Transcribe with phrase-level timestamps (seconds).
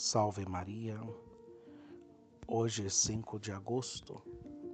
[0.00, 0.96] Salve Maria.
[2.46, 4.22] Hoje, 5 de agosto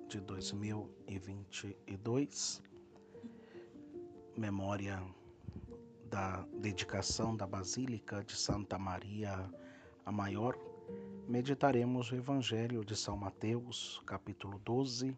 [0.06, 2.62] de 2022,
[4.36, 5.02] memória
[6.10, 9.50] da dedicação da Basílica de Santa Maria
[10.04, 10.58] a Maior,
[11.26, 15.16] meditaremos o Evangelho de São Mateus, capítulo 12,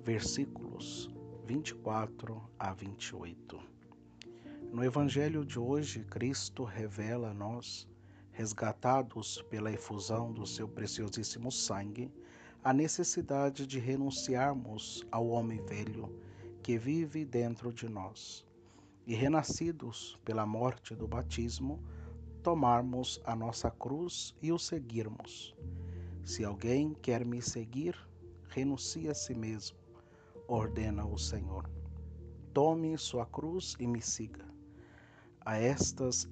[0.00, 1.10] versículos
[1.44, 3.60] 24 a 28.
[4.72, 7.86] No Evangelho de hoje, Cristo revela a nós
[8.36, 12.12] resgatados pela efusão do seu preciosíssimo sangue,
[12.62, 16.14] a necessidade de renunciarmos ao homem velho
[16.62, 18.46] que vive dentro de nós
[19.06, 21.82] e, renascidos pela morte do batismo,
[22.42, 25.56] tomarmos a nossa cruz e o seguirmos.
[26.22, 27.96] Se alguém quer me seguir,
[28.50, 29.78] renuncie a si mesmo,
[30.46, 31.70] ordena o Senhor.
[32.52, 34.55] Tome sua cruz e me siga.
[35.46, 36.28] A estas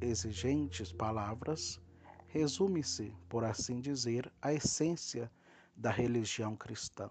[0.00, 1.80] exigentes palavras,
[2.28, 5.28] resume-se, por assim dizer, a essência
[5.74, 7.10] da religião cristã,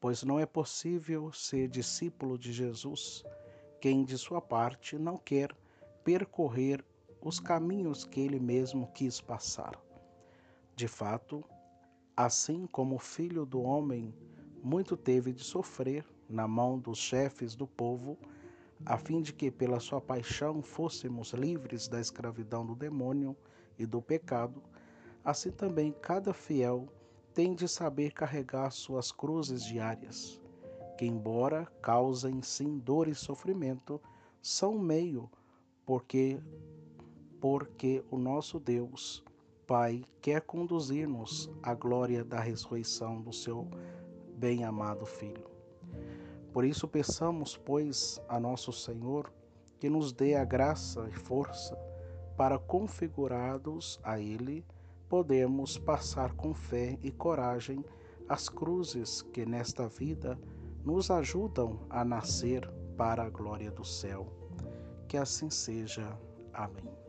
[0.00, 3.22] pois não é possível ser discípulo de Jesus
[3.80, 5.56] quem, de sua parte, não quer
[6.02, 6.84] percorrer
[7.20, 9.80] os caminhos que ele mesmo quis passar.
[10.74, 11.44] De fato,
[12.16, 14.12] assim como o filho do homem
[14.60, 18.18] muito teve de sofrer na mão dos chefes do povo,
[18.84, 23.36] a fim de que pela sua paixão fôssemos livres da escravidão do demônio
[23.78, 24.62] e do pecado,
[25.24, 26.88] assim também cada fiel
[27.32, 30.40] tem de saber carregar suas cruzes diárias,
[30.98, 34.00] que embora causem sim dor e sofrimento,
[34.42, 35.30] são meio
[35.86, 36.40] porque
[37.40, 39.24] porque o nosso Deus,
[39.66, 43.66] Pai, quer conduzir-nos à glória da ressurreição do seu
[44.36, 45.51] bem-amado Filho.
[46.52, 49.32] Por isso, peçamos, pois, a nosso Senhor
[49.78, 51.76] que nos dê a graça e força
[52.36, 54.64] para, configurados a Ele,
[55.08, 57.84] podermos passar com fé e coragem
[58.28, 60.38] as cruzes que nesta vida
[60.84, 64.26] nos ajudam a nascer para a glória do céu.
[65.08, 66.16] Que assim seja.
[66.52, 67.01] Amém.